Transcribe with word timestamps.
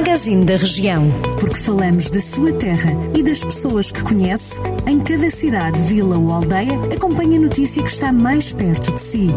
Magazine 0.00 0.46
da 0.46 0.56
Região. 0.56 1.10
Porque 1.38 1.58
falamos 1.58 2.08
da 2.08 2.22
sua 2.22 2.54
terra 2.54 2.90
e 3.14 3.22
das 3.22 3.44
pessoas 3.44 3.92
que 3.92 4.02
conhece, 4.02 4.58
em 4.86 4.98
cada 4.98 5.28
cidade, 5.28 5.78
vila 5.82 6.16
ou 6.16 6.32
aldeia, 6.32 6.80
acompanhe 6.90 7.36
a 7.36 7.40
notícia 7.40 7.82
que 7.82 7.90
está 7.90 8.10
mais 8.10 8.50
perto 8.50 8.92
de 8.92 8.98
si. 8.98 9.28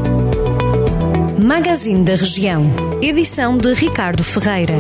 Magazine 1.38 2.06
da 2.06 2.16
Região. 2.16 2.66
Edição 3.02 3.58
de 3.58 3.74
Ricardo 3.74 4.24
Ferreira. 4.24 4.74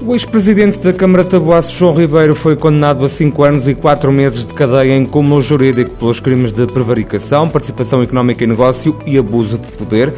O 0.00 0.14
ex-presidente 0.14 0.78
da 0.78 0.94
Câmara 0.94 1.22
de 1.22 1.38
João 1.70 1.94
Ribeiro, 1.94 2.34
foi 2.34 2.56
condenado 2.56 3.04
a 3.04 3.08
cinco 3.10 3.44
anos 3.44 3.68
e 3.68 3.74
quatro 3.74 4.10
meses 4.10 4.46
de 4.46 4.54
cadeia 4.54 4.96
em 4.96 5.04
cúmulo 5.04 5.42
jurídico 5.42 5.90
pelos 5.90 6.20
crimes 6.20 6.54
de 6.54 6.66
prevaricação, 6.66 7.46
participação 7.46 8.02
económica 8.02 8.42
em 8.42 8.46
negócio 8.48 8.98
e 9.04 9.18
abuso 9.18 9.58
de 9.58 9.70
poder. 9.72 10.14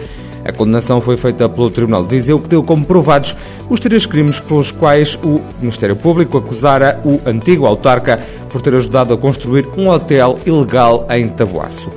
A 0.51 0.53
condenação 0.53 1.01
foi 1.01 1.17
feita 1.17 1.49
pelo 1.49 1.71
Tribunal 1.71 2.03
de 2.03 2.09
Viseu, 2.09 2.41
que 2.41 2.49
deu 2.49 2.61
como 2.61 2.85
provados 2.85 3.37
os 3.69 3.79
três 3.79 4.05
crimes 4.05 4.41
pelos 4.41 4.73
quais 4.73 5.17
o 5.23 5.41
Ministério 5.61 5.95
Público 5.95 6.37
acusara 6.37 7.01
o 7.05 7.21
antigo 7.25 7.67
autarca 7.67 8.19
por 8.51 8.61
ter 8.61 8.75
ajudado 8.75 9.15
a 9.15 9.19
construir 9.19 9.67
um 9.77 9.89
hotel 9.89 10.39
ilegal 10.45 11.07
em 11.11 11.29
Taboaço. 11.29 11.91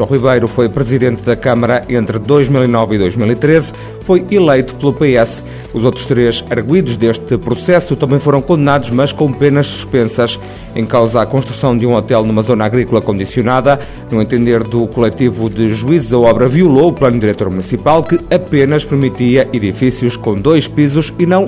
João 0.00 0.08
Ribeiro 0.08 0.48
foi 0.48 0.68
presidente 0.68 1.22
da 1.22 1.36
Câmara 1.36 1.82
entre 1.88 2.18
2009 2.18 2.94
e 2.94 2.98
2013, 2.98 3.72
foi 4.00 4.24
eleito 4.30 4.74
pelo 4.76 4.94
PS. 4.94 5.44
Os 5.74 5.84
outros 5.84 6.06
três 6.06 6.42
arguídos 6.48 6.96
deste 6.96 7.36
processo 7.36 7.94
também 7.94 8.18
foram 8.18 8.40
condenados, 8.40 8.90
mas 8.90 9.12
com 9.12 9.30
penas 9.30 9.66
suspensas. 9.66 10.38
Em 10.74 10.86
causa 10.86 11.20
a 11.20 11.26
construção 11.26 11.76
de 11.76 11.86
um 11.86 11.94
hotel 11.94 12.24
numa 12.24 12.42
zona 12.42 12.64
agrícola 12.64 13.02
condicionada, 13.02 13.78
no 14.10 14.22
entender 14.22 14.62
do 14.62 14.86
coletivo 14.86 15.50
de 15.50 15.74
juízes, 15.74 16.12
a 16.12 16.18
obra 16.18 16.48
violou 16.48 16.88
o 16.88 16.92
plano 16.92 17.20
diretor 17.20 17.50
municipal 17.50 18.02
que 18.02 18.18
apenas 18.34 18.84
permitia 18.84 19.48
edifícios 19.52 20.16
com 20.16 20.34
dois 20.34 20.66
pisos 20.66 21.12
e 21.18 21.26
não 21.26 21.46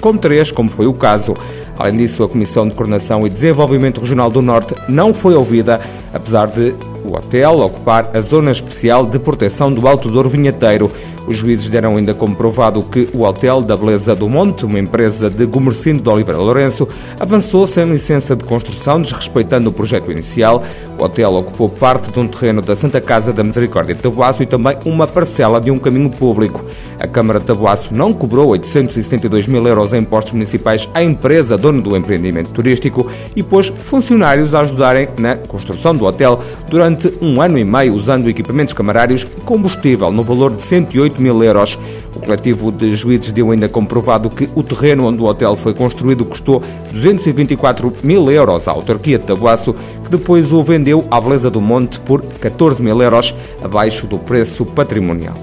com 0.00 0.16
três, 0.16 0.52
como 0.52 0.70
foi 0.70 0.86
o 0.86 0.94
caso. 0.94 1.34
Além 1.78 1.96
disso, 1.96 2.24
a 2.24 2.28
Comissão 2.28 2.66
de 2.66 2.74
Coordenação 2.74 3.24
e 3.26 3.30
Desenvolvimento 3.30 4.00
Regional 4.00 4.30
do 4.30 4.42
Norte 4.42 4.74
não 4.88 5.14
foi 5.14 5.34
ouvida, 5.34 5.80
apesar 6.12 6.46
de 6.46 6.74
o 7.04 7.16
hotel 7.16 7.60
ocupar 7.60 8.10
a 8.12 8.20
zona 8.20 8.50
especial 8.50 9.06
de 9.06 9.18
proteção 9.18 9.72
do 9.72 9.86
Alto 9.86 10.10
Douro 10.10 10.28
Vinheteiro. 10.28 10.90
Os 11.28 11.36
juízes 11.36 11.68
deram 11.68 11.94
ainda 11.94 12.14
como 12.14 12.34
provado 12.34 12.82
que 12.82 13.06
o 13.12 13.22
Hotel 13.22 13.60
da 13.60 13.76
Beleza 13.76 14.16
do 14.16 14.26
Monte, 14.30 14.64
uma 14.64 14.78
empresa 14.78 15.28
de 15.28 15.44
Gomercindo 15.44 16.02
de 16.02 16.08
Oliveira 16.08 16.40
Lourenço, 16.40 16.88
avançou 17.20 17.66
sem 17.66 17.84
licença 17.84 18.34
de 18.34 18.44
construção, 18.44 19.02
desrespeitando 19.02 19.68
o 19.68 19.72
projeto 19.72 20.10
inicial. 20.10 20.64
O 20.98 21.04
hotel 21.04 21.34
ocupou 21.34 21.68
parte 21.68 22.10
de 22.10 22.18
um 22.18 22.26
terreno 22.26 22.62
da 22.62 22.74
Santa 22.74 22.98
Casa 22.98 23.30
da 23.30 23.44
Misericórdia 23.44 23.94
de 23.94 24.00
Tabuaço 24.00 24.42
e 24.42 24.46
também 24.46 24.78
uma 24.86 25.06
parcela 25.06 25.60
de 25.60 25.70
um 25.70 25.78
caminho 25.78 26.08
público. 26.08 26.64
A 26.98 27.06
Câmara 27.06 27.38
de 27.38 27.44
Tabuaço 27.44 27.94
não 27.94 28.14
cobrou 28.14 28.48
872 28.48 29.46
mil 29.46 29.64
euros 29.68 29.92
em 29.92 29.98
impostos 29.98 30.32
municipais 30.32 30.88
à 30.94 31.02
empresa 31.02 31.58
dona 31.58 31.82
do 31.82 31.94
empreendimento 31.94 32.50
turístico 32.50 33.06
e 33.36 33.42
pôs 33.42 33.68
funcionários 33.68 34.54
a 34.54 34.60
ajudarem 34.60 35.08
na 35.18 35.36
construção 35.36 35.94
do 35.94 36.06
hotel 36.06 36.42
durante 36.68 37.12
um 37.20 37.40
ano 37.40 37.58
e 37.58 37.64
meio, 37.64 37.94
usando 37.94 38.28
equipamentos 38.28 38.72
camarários 38.72 39.22
e 39.22 39.40
combustível 39.42 40.10
no 40.10 40.24
valor 40.24 40.56
de 40.56 40.62
108 40.62 41.17
mil 41.18 41.42
euros. 41.42 41.78
O 42.14 42.20
coletivo 42.20 42.72
de 42.72 42.94
juízes 42.94 43.32
deu 43.32 43.50
ainda 43.50 43.68
comprovado 43.68 44.30
que 44.30 44.48
o 44.54 44.62
terreno 44.62 45.06
onde 45.06 45.22
o 45.22 45.26
hotel 45.26 45.54
foi 45.54 45.74
construído 45.74 46.24
custou 46.24 46.62
224 46.92 47.92
mil 48.02 48.30
euros 48.30 48.66
à 48.66 48.72
autarquia 48.72 49.18
de 49.18 49.24
Tabuaço, 49.24 49.74
que 50.04 50.10
depois 50.10 50.52
o 50.52 50.62
vendeu 50.62 51.04
à 51.10 51.20
Beleza 51.20 51.50
do 51.50 51.60
Monte 51.60 52.00
por 52.00 52.22
14 52.22 52.82
mil 52.82 53.00
euros, 53.02 53.34
abaixo 53.62 54.06
do 54.06 54.18
preço 54.18 54.64
patrimonial. 54.64 55.34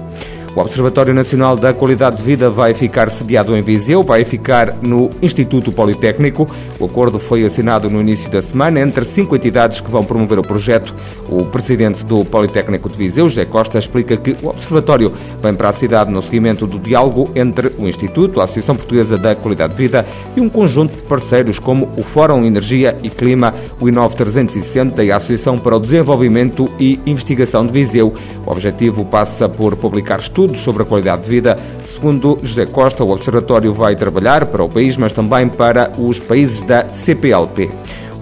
O 0.56 0.60
Observatório 0.62 1.12
Nacional 1.12 1.54
da 1.54 1.74
Qualidade 1.74 2.16
de 2.16 2.22
Vida 2.22 2.48
vai 2.48 2.72
ficar 2.72 3.10
sediado 3.10 3.54
em 3.54 3.60
Viseu, 3.60 4.02
vai 4.02 4.24
ficar 4.24 4.74
no 4.80 5.10
Instituto 5.20 5.70
Politécnico. 5.70 6.46
O 6.80 6.86
acordo 6.86 7.18
foi 7.18 7.44
assinado 7.44 7.90
no 7.90 8.00
início 8.00 8.30
da 8.30 8.40
semana 8.40 8.80
entre 8.80 9.04
cinco 9.04 9.36
entidades 9.36 9.82
que 9.82 9.90
vão 9.90 10.02
promover 10.02 10.38
o 10.38 10.42
projeto. 10.42 10.94
O 11.28 11.44
presidente 11.44 12.02
do 12.06 12.24
Politécnico 12.24 12.88
de 12.88 12.96
Viseu, 12.96 13.28
José 13.28 13.44
Costa, 13.44 13.78
explica 13.78 14.16
que 14.16 14.34
o 14.42 14.48
Observatório 14.48 15.12
vem 15.42 15.52
para 15.52 15.68
a 15.68 15.74
cidade 15.74 16.10
no 16.10 16.22
seguimento 16.22 16.66
do 16.66 16.78
diálogo 16.78 17.30
entre 17.34 17.70
o 17.78 17.86
Instituto, 17.86 18.40
a 18.40 18.44
Associação 18.44 18.76
Portuguesa 18.76 19.18
da 19.18 19.34
Qualidade 19.34 19.74
de 19.74 19.82
Vida 19.82 20.06
e 20.34 20.40
um 20.40 20.48
conjunto 20.48 20.96
de 20.96 21.02
parceiros 21.02 21.58
como 21.58 21.86
o 21.98 22.02
Fórum 22.02 22.46
Energia 22.46 22.96
e 23.02 23.10
Clima, 23.10 23.54
o 23.78 23.90
Inove 23.90 24.16
360 24.16 25.04
e 25.04 25.12
a 25.12 25.16
Associação 25.16 25.58
para 25.58 25.76
o 25.76 25.80
Desenvolvimento 25.80 26.66
e 26.80 26.98
Investigação 27.04 27.66
de 27.66 27.72
Viseu. 27.72 28.14
O 28.46 28.50
objetivo 28.50 29.04
passa 29.04 29.50
por 29.50 29.76
publicar 29.76 30.18
estudos 30.18 30.45
estudos 30.46 30.60
sobre 30.60 30.82
a 30.82 30.86
qualidade 30.86 31.22
de 31.22 31.28
vida. 31.28 31.56
Segundo 31.92 32.38
José 32.42 32.66
Costa, 32.66 33.02
o 33.02 33.10
Observatório 33.10 33.72
vai 33.72 33.96
trabalhar 33.96 34.46
para 34.46 34.62
o 34.62 34.68
país, 34.68 34.96
mas 34.96 35.12
também 35.12 35.48
para 35.48 35.92
os 35.98 36.18
países 36.18 36.62
da 36.62 36.86
CPLP. 36.92 37.70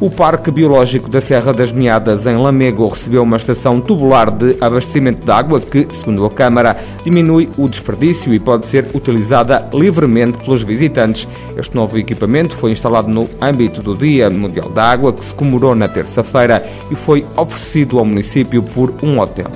O 0.00 0.10
Parque 0.10 0.50
Biológico 0.50 1.08
da 1.08 1.20
Serra 1.20 1.52
das 1.52 1.70
Meadas, 1.70 2.26
em 2.26 2.36
Lamego, 2.36 2.88
recebeu 2.88 3.22
uma 3.22 3.36
estação 3.36 3.80
tubular 3.80 4.30
de 4.30 4.56
abastecimento 4.60 5.24
de 5.24 5.30
água 5.30 5.60
que, 5.60 5.86
segundo 5.92 6.26
a 6.26 6.30
Câmara, 6.30 6.76
diminui 7.04 7.48
o 7.56 7.68
desperdício 7.68 8.34
e 8.34 8.40
pode 8.40 8.66
ser 8.66 8.86
utilizada 8.92 9.68
livremente 9.72 10.38
pelos 10.38 10.62
visitantes. 10.62 11.28
Este 11.56 11.74
novo 11.76 11.96
equipamento 11.96 12.56
foi 12.56 12.72
instalado 12.72 13.08
no 13.08 13.28
âmbito 13.40 13.82
do 13.82 13.96
Dia 13.96 14.28
Mundial 14.28 14.68
da 14.68 14.84
Água, 14.84 15.12
que 15.12 15.24
se 15.24 15.32
comemorou 15.32 15.74
na 15.74 15.88
terça-feira 15.88 16.64
e 16.90 16.96
foi 16.96 17.24
oferecido 17.36 17.98
ao 17.98 18.04
município 18.04 18.62
por 18.62 18.92
um 19.02 19.20
hotel. 19.20 19.50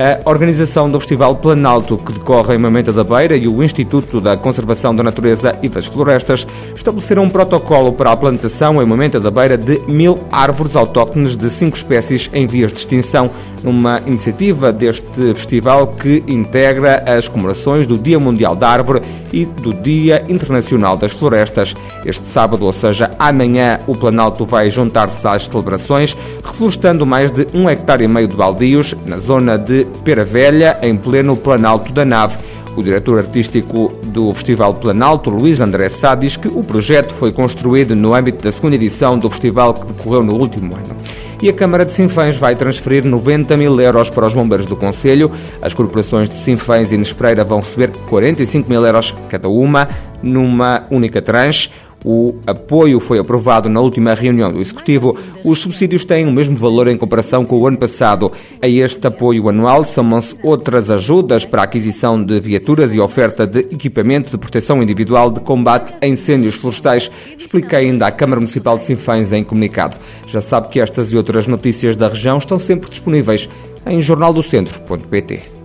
A 0.00 0.30
organização 0.30 0.90
do 0.90 0.98
Festival 0.98 1.36
Planalto, 1.36 1.98
que 1.98 2.14
decorre 2.14 2.54
em 2.54 2.58
Mamenta 2.58 2.90
da 2.90 3.04
Beira, 3.04 3.36
e 3.36 3.46
o 3.46 3.62
Instituto 3.62 4.18
da 4.18 4.34
Conservação 4.34 4.96
da 4.96 5.02
Natureza 5.02 5.58
e 5.62 5.68
das 5.68 5.84
Florestas 5.84 6.46
estabeleceram 6.74 7.24
um 7.24 7.28
protocolo 7.28 7.92
para 7.92 8.10
a 8.10 8.16
plantação 8.16 8.80
em 8.80 8.86
Mamenta 8.86 9.20
da 9.20 9.30
Beira 9.30 9.58
de 9.58 9.78
mil 9.86 10.20
árvores 10.32 10.74
autóctones 10.74 11.36
de 11.36 11.50
cinco 11.50 11.76
espécies 11.76 12.30
em 12.32 12.46
vias 12.46 12.72
de 12.72 12.78
extinção, 12.78 13.28
numa 13.62 14.00
iniciativa 14.06 14.72
deste 14.72 15.34
festival 15.34 15.88
que 15.88 16.24
integra 16.26 17.04
as 17.06 17.28
comemorações 17.28 17.86
do 17.86 17.98
Dia 17.98 18.18
Mundial 18.18 18.56
da 18.56 18.70
Árvore 18.70 19.02
e 19.30 19.44
do 19.44 19.74
Dia 19.74 20.24
Internacional 20.30 20.96
das 20.96 21.12
Florestas. 21.12 21.74
Este 22.06 22.26
sábado, 22.26 22.64
ou 22.64 22.72
seja, 22.72 23.10
amanhã, 23.18 23.80
o 23.86 23.94
Planalto 23.94 24.46
vai 24.46 24.70
juntar-se 24.70 25.28
às 25.28 25.44
celebrações, 25.44 26.16
reflorestando 26.42 27.04
mais 27.04 27.30
de 27.30 27.46
um 27.52 27.68
hectare 27.68 28.04
e 28.04 28.08
meio 28.08 28.26
de 28.26 28.34
baldios 28.34 28.94
na 29.04 29.18
zona 29.18 29.58
de 29.58 29.89
Pera 30.04 30.24
Velha, 30.24 30.78
em 30.82 30.96
pleno 30.96 31.36
Planalto 31.36 31.92
da 31.92 32.04
Nave. 32.04 32.38
O 32.76 32.82
diretor 32.82 33.18
artístico 33.18 33.92
do 34.06 34.32
Festival 34.32 34.74
Planalto, 34.74 35.28
Luís 35.28 35.60
André 35.60 35.88
Sá, 35.88 36.14
diz 36.14 36.36
que 36.36 36.48
o 36.48 36.62
projeto 36.62 37.12
foi 37.14 37.32
construído 37.32 37.96
no 37.96 38.14
âmbito 38.14 38.44
da 38.44 38.52
segunda 38.52 38.76
edição 38.76 39.18
do 39.18 39.28
festival 39.28 39.74
que 39.74 39.86
decorreu 39.86 40.22
no 40.22 40.34
último 40.34 40.74
ano. 40.74 40.96
E 41.42 41.48
a 41.48 41.52
Câmara 41.54 41.86
de 41.86 41.92
Sinfãs 41.92 42.36
vai 42.36 42.54
transferir 42.54 43.04
90 43.04 43.56
mil 43.56 43.80
euros 43.80 44.10
para 44.10 44.26
os 44.26 44.34
bombeiros 44.34 44.66
do 44.66 44.76
Conselho. 44.76 45.32
As 45.62 45.72
corporações 45.72 46.28
de 46.28 46.36
Sinfãs 46.36 46.92
e 46.92 46.98
Nespreira 46.98 47.42
vão 47.42 47.60
receber 47.60 47.90
45 48.10 48.68
mil 48.68 48.84
euros 48.84 49.14
cada 49.30 49.48
uma, 49.48 49.88
numa 50.22 50.86
única 50.90 51.22
tranche. 51.22 51.70
O 52.04 52.34
apoio 52.46 52.98
foi 52.98 53.18
aprovado 53.18 53.68
na 53.68 53.80
última 53.80 54.14
reunião 54.14 54.50
do 54.50 54.60
Executivo. 54.60 55.16
Os 55.44 55.60
subsídios 55.60 56.04
têm 56.04 56.26
o 56.26 56.32
mesmo 56.32 56.56
valor 56.56 56.88
em 56.88 56.96
comparação 56.96 57.44
com 57.44 57.58
o 57.58 57.66
ano 57.66 57.76
passado. 57.76 58.32
A 58.62 58.66
este 58.66 59.06
apoio 59.06 59.48
anual 59.48 59.84
somam-se 59.84 60.34
outras 60.42 60.90
ajudas 60.90 61.44
para 61.44 61.62
a 61.62 61.64
aquisição 61.64 62.22
de 62.22 62.40
viaturas 62.40 62.94
e 62.94 63.00
oferta 63.00 63.46
de 63.46 63.60
equipamento 63.60 64.30
de 64.30 64.38
proteção 64.38 64.82
individual 64.82 65.30
de 65.30 65.40
combate 65.40 65.94
a 66.02 66.06
incêndios 66.06 66.54
florestais, 66.54 67.10
explica 67.38 67.76
ainda 67.76 68.06
a 68.06 68.12
Câmara 68.12 68.40
Municipal 68.40 68.78
de 68.78 68.84
Sinfãs 68.84 69.32
em 69.32 69.44
comunicado. 69.44 69.96
Já 70.26 70.40
sabe 70.40 70.68
que 70.68 70.80
estas 70.80 71.12
e 71.12 71.16
outras 71.16 71.46
notícias 71.46 71.96
da 71.96 72.08
região 72.08 72.38
estão 72.38 72.58
sempre 72.58 72.88
disponíveis 72.88 73.48
em 73.86 74.00
jornaldocentro.pt. 74.00 75.59